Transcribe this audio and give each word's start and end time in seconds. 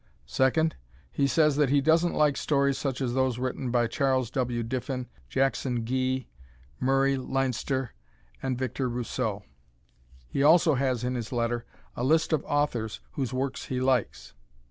Second, 0.25 0.75
he 1.11 1.27
says 1.27 1.57
that 1.57 1.69
he 1.69 1.79
doesn't 1.79 2.15
like 2.15 2.35
stories 2.35 2.75
such 2.79 3.01
as 3.01 3.13
those 3.13 3.37
written 3.37 3.69
by 3.69 3.85
Charles 3.85 4.31
W. 4.31 4.63
Diffin, 4.63 5.05
Jackson 5.29 5.85
Gee, 5.85 6.27
Murray 6.79 7.17
Leinster 7.17 7.93
and 8.41 8.57
Victor 8.57 8.89
Rousseau. 8.89 9.43
He 10.27 10.41
also 10.41 10.73
has 10.73 11.03
in 11.03 11.13
his 11.13 11.31
letter 11.31 11.65
a 11.95 12.03
list 12.03 12.33
of 12.33 12.43
authors 12.45 12.99
whose 13.11 13.31
works 13.31 13.65
he 13.65 13.79
likes. 13.79 14.33